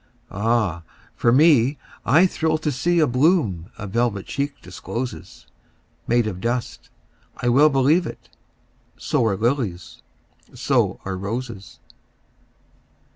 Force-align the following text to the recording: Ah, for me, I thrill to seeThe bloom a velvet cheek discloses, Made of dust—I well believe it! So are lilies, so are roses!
Ah, 0.31 0.81
for 1.15 1.31
me, 1.31 1.77
I 2.07 2.25
thrill 2.25 2.57
to 2.57 2.69
seeThe 2.71 3.11
bloom 3.11 3.69
a 3.77 3.85
velvet 3.85 4.25
cheek 4.25 4.59
discloses, 4.59 5.45
Made 6.07 6.25
of 6.25 6.41
dust—I 6.41 7.49
well 7.49 7.69
believe 7.69 8.07
it! 8.07 8.27
So 8.97 9.23
are 9.27 9.37
lilies, 9.37 10.01
so 10.55 10.99
are 11.05 11.15
roses! 11.15 11.77